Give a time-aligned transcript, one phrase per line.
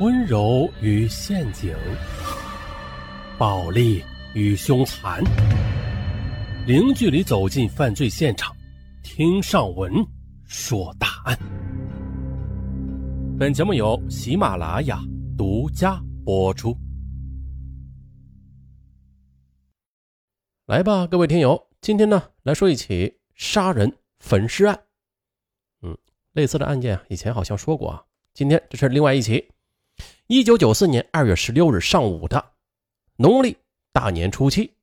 [0.00, 1.76] 温柔与陷阱，
[3.36, 5.22] 暴力与凶残，
[6.66, 8.56] 零距离走进犯罪现场，
[9.02, 9.92] 听上文
[10.46, 11.38] 说大案。
[13.38, 14.98] 本节目由喜马拉雅
[15.36, 16.74] 独家播出。
[20.64, 24.80] 来吧，各位听友，今天呢来说一起杀人焚尸案。
[25.82, 25.94] 嗯，
[26.32, 28.02] 类似的案件啊，以前好像说过啊。
[28.32, 29.46] 今天这是另外一起。
[30.32, 32.52] 一九九四年二月十六日上午的
[33.16, 33.56] 农历
[33.92, 34.74] 大年初七，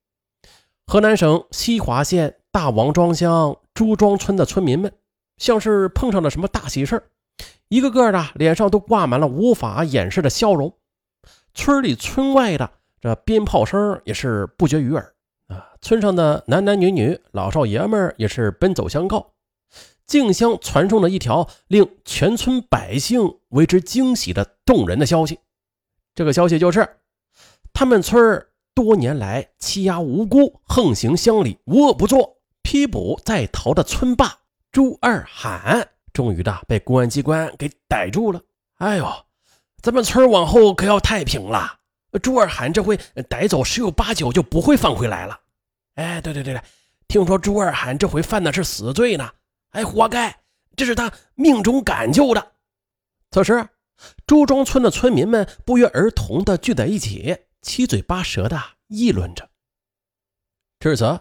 [0.85, 4.91] 河南省西华县大王庄乡朱庄村的村民们，
[5.37, 7.01] 像是碰上了什么大喜事
[7.69, 10.73] 一个个的脸上都挂满了无法掩饰的笑容。
[11.53, 15.15] 村里村外的这鞭炮声也是不绝于耳
[15.47, 15.71] 啊！
[15.79, 19.31] 村上的男男女女、老少爷们也是奔走相告。
[20.07, 25.39] 竞相传送了一条令全村百姓为之惊喜的动人的消息。
[26.15, 26.97] 这个消息就是，
[27.73, 34.39] 他们村多年来欺压无辜、横行乡里、无恶不作、批捕在逃的村霸
[34.71, 38.41] 朱二喊，终于的被公安机关给逮住了。
[38.77, 39.07] 哎呦，
[39.81, 41.79] 咱们村往后可要太平了。
[42.23, 42.97] 朱二喊这回
[43.29, 45.39] 逮走，十有八九就不会放回来了。
[45.95, 46.61] 哎，对对对对，
[47.07, 49.29] 听说朱二喊这回犯的是死罪呢。
[49.71, 50.39] 哎，活该！
[50.75, 52.51] 这是他命中赶救的。
[53.31, 53.67] 此时，
[54.25, 59.49] 朱庄村的村民们不约而同地聚在一起，七嘴八舌地议论着。
[60.79, 61.19] 至此，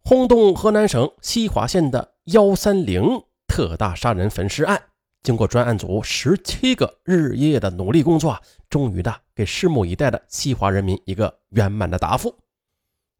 [0.00, 4.82] 轰动河南省西华县的幺三零特大杀人焚尸案，
[5.22, 12.36] 经过专案组十七个日夜的努力工作，终于的给拭目以待的西华人民一个圆满的答复。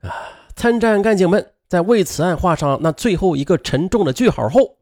[0.01, 0.11] 啊，
[0.57, 1.55] 参战干警们。
[1.69, 4.79] 在为此案画上那最后一个沉重的句号后，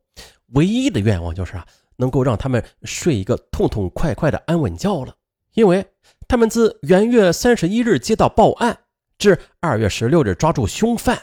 [0.52, 5.14] 唯一的愿望就是啊，能够让他们睡一个痛痛快快的安稳觉了。
[5.54, 5.84] 因为
[6.28, 8.78] 他们自元月三十一日接到报案，
[9.18, 11.20] 至二月十六日抓住凶犯，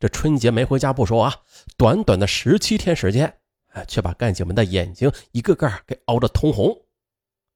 [0.00, 1.34] 这春节没回家不说啊，
[1.76, 3.38] 短短的十七天时间，
[3.68, 6.74] 哎，却把干警们的眼睛一个个给熬得通红。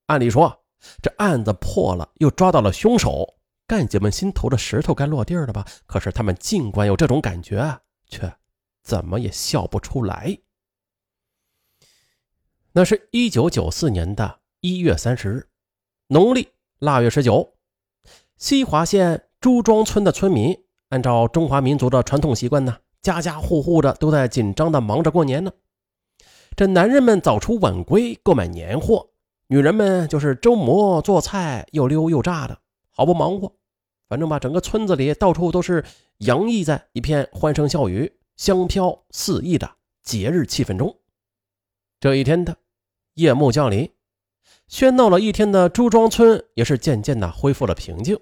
[0.06, 0.64] 按理说，
[1.02, 3.37] 这案子破了，又抓到了凶手。
[3.68, 5.64] 干警们心头的石头该落地了吧？
[5.86, 8.32] 可是他们尽管有这种感觉，却
[8.82, 10.38] 怎么也笑不出来。
[12.72, 15.48] 那是一九九四年的一月三十日，
[16.06, 16.48] 农历
[16.78, 17.56] 腊月十九，
[18.38, 25.52] 西华县朱庄村的村民按照中华民族的传统习惯呢，家家户户的都在紧张的忙着过年呢。
[26.56, 29.10] 这男人们早出晚归购买年货，
[29.48, 32.58] 女人们就是周末做菜又溜又炸的，
[32.90, 33.57] 好不忙活。
[34.08, 35.84] 反正吧，整个村子里到处都是
[36.18, 39.70] 洋溢在一片欢声笑语、香飘四溢的
[40.02, 40.98] 节日气氛中。
[42.00, 42.56] 这一天的
[43.14, 43.92] 夜幕降临，
[44.68, 48.18] 喧闹了一天的朱庄村也是渐渐的恢复了平静。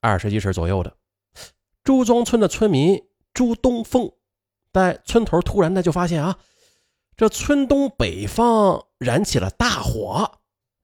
[0.00, 0.96] 二十一时左右的，
[1.84, 4.10] 朱庄村的村民朱东凤
[4.72, 6.40] 在村头突然的就发现啊，
[7.16, 10.40] 这村东北方燃起了大火。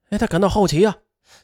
[0.09, 0.99] 哎，他感到好奇呀，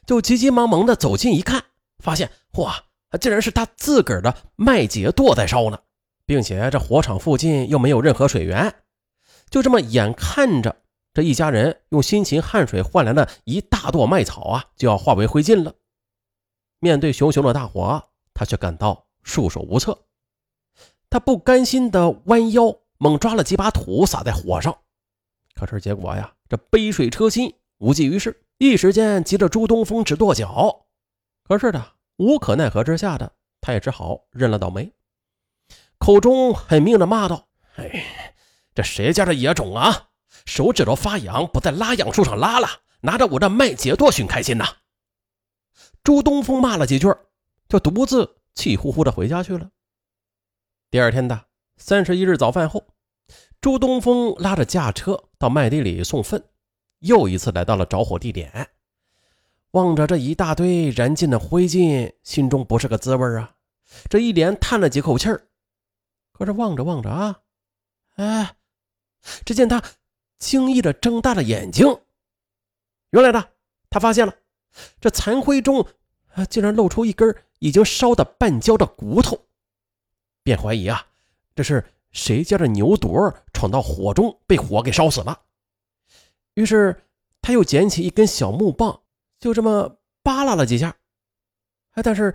[0.05, 1.66] 就急急忙忙的走近一看。
[2.05, 2.83] 发现哇，
[3.19, 5.79] 竟然是他自个儿的麦秸垛在烧呢，
[6.27, 8.71] 并且这火场附近又没有任何水源，
[9.49, 10.83] 就这么眼看着
[11.16, 15.73] 这一家人用辛勤汗水换来的一大垛麦草啊，就要化为灰烬了。
[16.79, 19.97] 面对熊熊的大火，他却感到束手无策。
[21.09, 24.77] 他不甘心的弯腰猛抓了几把土撒在火上，
[25.55, 28.39] 可是结果呀，这杯水车薪，无济于事。
[28.57, 30.85] 一时间急得朱东风直跺脚。
[31.43, 34.94] 可是的，无可奈何之下的他也只好认了倒霉，
[35.98, 38.36] 口中狠命的骂道：“哎，
[38.74, 40.09] 这谁家的野种啊！
[40.46, 42.68] 手指头发痒，不在拉痒树上拉了，
[43.02, 44.66] 拿着我这麦秸垛寻开心呐！”
[46.03, 47.08] 朱东风骂了几句，
[47.68, 49.70] 就独自气呼呼的回家去了。
[50.92, 51.47] 第二天的
[51.78, 52.86] 三十一日早饭后，
[53.59, 56.47] 朱东风拉着驾车到麦地里送粪，
[57.00, 58.70] 又一次来到了着火地点。
[59.75, 63.57] 望着这一大堆燃尽的灰烬，心中不是个滋味啊！
[64.09, 65.49] 这一连叹了几口气儿，
[66.31, 67.41] 可是望着望着啊，
[68.16, 68.55] 哎，
[69.43, 69.83] 只见他
[70.39, 71.85] 惊异的睁大了眼睛。
[73.09, 73.49] 原来呢，
[73.89, 74.33] 他发现了
[75.01, 75.85] 这残灰中
[76.35, 79.37] 啊，竟然露出一根已经烧得半焦的骨头，
[80.41, 81.05] 便怀疑啊，
[81.53, 81.83] 这是
[82.13, 85.41] 谁家的牛犊闯到火中，被火给烧死了。
[86.53, 87.03] 于是
[87.41, 89.01] 他又捡起一根小木棒。
[89.46, 90.96] 就这么扒拉了几下，
[91.92, 92.34] 哎，但是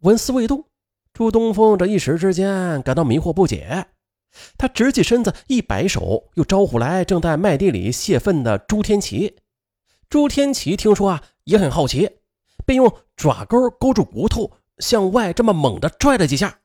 [0.00, 0.64] 纹丝未动。
[1.12, 3.86] 朱东风这一时之间感到迷惑不解，
[4.56, 9.36] 他直起身子，一摆手，又招呼来正在麦地里泄愤的朱天奇。
[10.10, 12.10] 朱天奇听说啊，也很好奇，
[12.66, 16.58] 便用爪钩勾住骨头，向外这么猛地拽了几下，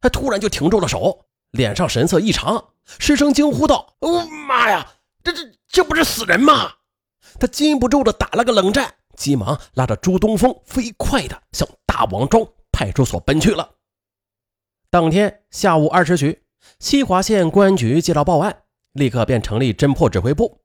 [0.00, 6.72] 他突然就停住了手，脸上神色异常，失声惊呼道：“哦妈呀，这这这不是死人吗？”
[7.38, 13.74] 他禁不住的打了个冷战，急忙拉着朱东风飞快的向大王庄派出所奔去了。
[14.90, 16.42] 当天下午二时许，
[16.78, 20.60] 西华县公安局接到报案，立刻便成立侦破指挥部，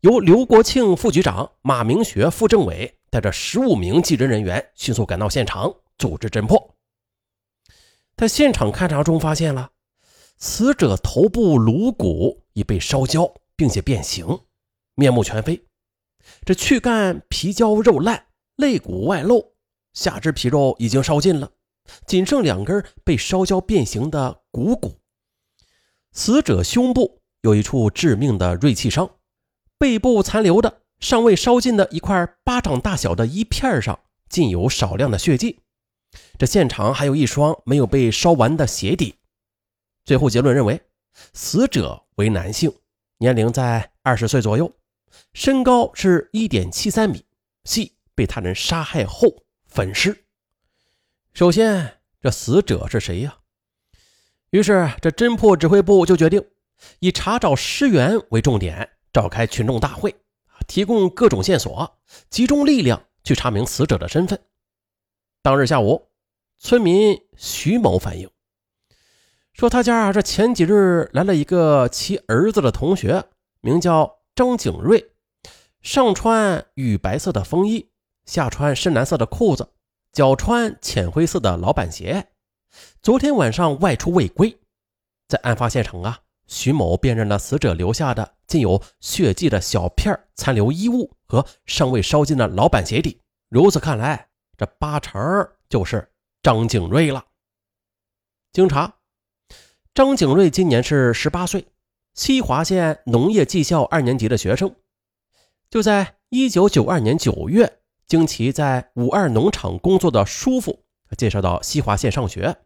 [0.00, 6.74] 由刘国庆副局长、马明学副政委带着十五名技侦人员迅速赶到现场，组织侦破。
[8.16, 9.70] 在现场勘查中，发现了
[10.38, 14.40] 死者头部颅骨已被烧焦，并且变形，
[14.94, 15.67] 面目全非。
[16.44, 18.26] 这躯干皮焦肉烂，
[18.56, 19.54] 肋骨外露，
[19.92, 21.50] 下肢皮肉已经烧尽了。
[22.06, 25.00] 仅剩两根被烧焦变形的股骨。
[26.12, 29.10] 死者胸部有一处致命的锐器伤，
[29.78, 33.98] 背部残留的尚未烧尽的一块巴掌大小的一片上，
[34.28, 35.60] 浸有少量的血迹。
[36.38, 39.14] 这现场还有一双没有被烧完的鞋底。
[40.04, 40.80] 最后结论认为，
[41.32, 42.72] 死者为男性，
[43.18, 44.70] 年龄在二十岁左右，
[45.32, 47.24] 身高是一点七三米，
[47.64, 50.24] 系被他人杀害后焚尸。
[51.34, 53.38] 首先，这死者是谁呀？
[54.50, 56.44] 于是，这侦破指挥部就决定
[57.00, 60.14] 以查找尸源为重点，召开群众大会，
[60.66, 61.98] 提供各种线索，
[62.30, 64.40] 集中力量去查明死者的身份。
[65.42, 66.08] 当日下午，
[66.58, 68.30] 村民徐某反映
[69.52, 73.24] 说，他家这前几日来了一个其儿子的同学，
[73.60, 75.04] 名叫张景瑞，
[75.82, 77.90] 上穿羽白色的风衣，
[78.24, 79.68] 下穿深蓝色的裤子。
[80.12, 82.28] 脚穿浅灰色的老板鞋，
[83.02, 84.56] 昨天晚上外出未归。
[85.26, 93.20] 在案发现场啊，徐某辨认了死者留下的浸有血迹的小片残留衣物和尚未烧尽的老板鞋底。
[93.48, 95.20] 如此看来，这八成
[95.68, 96.08] 就是
[96.44, 97.24] 张景瑞了。
[98.52, 98.94] 经查，
[99.92, 101.66] 张景瑞今年是十八岁，
[102.18, 104.74] 西华县农业技校二年级的学生。
[105.70, 107.78] 就在一九九二年九月。
[108.08, 110.82] 经其在五二农场工作的叔父
[111.18, 112.56] 介绍到西华县上学。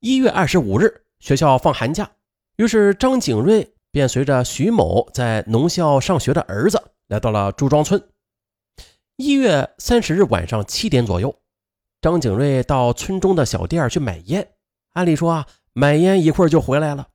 [0.00, 2.10] 一月二十五日，学校放寒假，
[2.56, 8.02] 于是张景瑞便随着徐某在农校上学的儿子来到了朱庄村。
[9.16, 11.36] 一月三十日晚上七点左右，
[12.00, 14.54] 张景瑞到村中的小店去买烟。
[14.94, 17.08] 按理说啊，买烟一会儿就回来了，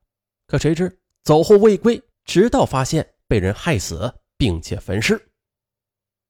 [0.45, 5.21] 可谁知走后未归，直到发现被人害死并且焚尸。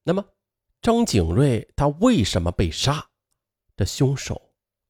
[0.03, 0.25] 那么？
[0.81, 3.07] 张景瑞他为什么被杀？
[3.75, 4.41] 这凶手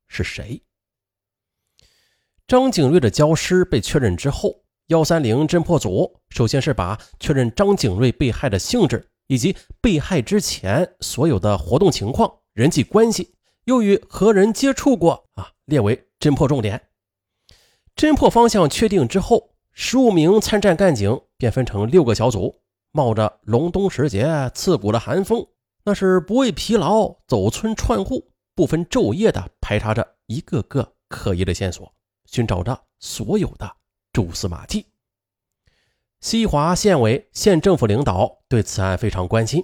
[0.07, 0.63] 是谁？
[2.48, 16.81] 张景瑞的焦尸被确认之后，幺三零侦破组首先是把确认张景瑞被害的性质以及被害之前所有的活动情况、人际关系，又与何人接触过啊，列为侦破重点。
[17.94, 25.45] 侦破方向确定之后，十五名参战干警便分成六个小组，冒着隆冬时节刺骨的寒风。
[25.85, 31.94] 那是不畏疲劳，走村串户，不分昼夜的排查着一个个可疑的线索，
[32.25, 33.71] 寻找着所有的
[34.12, 34.88] 蛛丝马迹。
[36.21, 39.63] 西华县委、县政府领导对此案非常关心，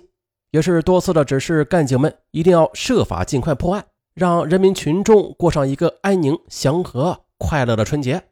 [0.51, 8.23] 也是多次的指示干警们一定要设法尽快破案，让人民群众过上一个安宁、祥和、快乐的春节。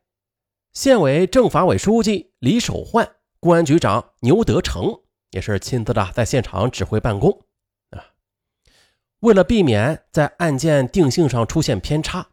[0.74, 5.02] 县委政法委书记李守焕、公安局长牛德成
[5.32, 7.46] 也是亲自的在现场指挥办公
[7.90, 8.00] 啊。
[9.20, 12.26] 为了避免在案件定性上出现偏差，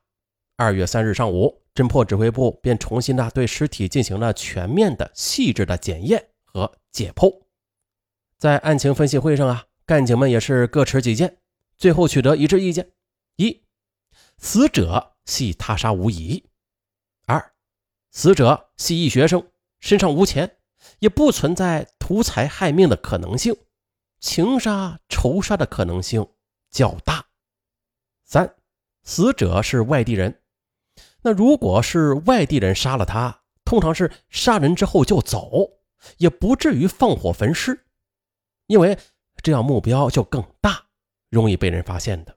[0.56, 7.42] 二月三日上午，侦破指挥部便重新的对尸体进行了全面的、细致的检验和解剖。
[8.38, 11.38] 在案情分析会上啊，干警们也是各持己见，
[11.76, 12.92] 最后取得一致意见：
[13.34, 13.64] 一、
[14.36, 16.44] 死者系他杀无疑；
[18.10, 19.50] 死者系一学生，
[19.80, 20.58] 身上无钱，
[20.98, 23.54] 也不存在图财害命的可能性，
[24.20, 26.26] 情杀、仇杀的可能性。
[26.70, 27.24] 较大。
[28.24, 28.56] 三，
[29.02, 30.42] 死者是外地人。
[31.22, 35.50] 那如果是外地人杀了他，通常是杀人之后就走，
[36.18, 37.86] 也不至于放火焚尸，
[38.66, 38.98] 因为
[39.42, 40.86] 这样目标就更大，
[41.30, 42.36] 容易被人发现的。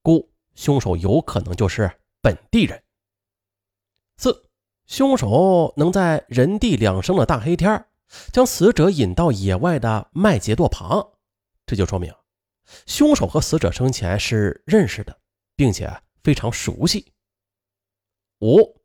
[0.00, 1.90] 故凶手有可能就是
[2.22, 2.82] 本地人。
[4.16, 4.47] 四，
[4.88, 7.86] 凶手能在人地两生的大黑天
[8.32, 11.12] 将死者引到野外的麦秸垛旁，
[11.66, 12.12] 这就说明。
[12.86, 15.20] 凶手和死者生前是认识的，
[15.54, 17.12] 并且非常熟悉。
[18.40, 18.80] 五，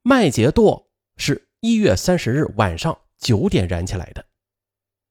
[0.00, 0.86] 麦秸垛
[1.18, 4.24] 是一月三十日晚上九点燃起来的，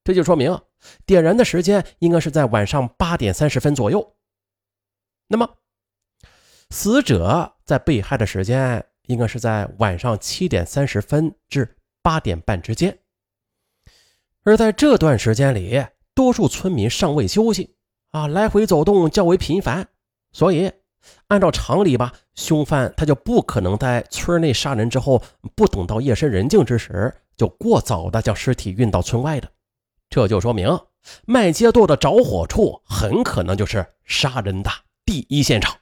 [0.02, 0.60] 这就说明
[1.06, 4.16] 点燃的时间应该是在晚上八点三十分左右。
[5.28, 5.58] 那么，
[6.70, 12.98] 死者在被害的时间应该是在晚上七点三十分至八点半之间。
[14.44, 15.84] 而在这段时间里，
[16.14, 17.74] 多数村民尚未休息，
[18.12, 19.88] 啊，来回走动较为频繁，
[20.32, 20.70] 所以
[21.28, 25.22] 按照常理吧，凶犯他就不可能在村内杀人之后，
[25.54, 29.50] 不等到夜深人静之时，就过早的将尸体运到村外的。
[30.08, 30.80] 这就说明
[31.24, 34.70] 麦秸垛的着火处很可能就是杀人的
[35.04, 35.76] 第一现场。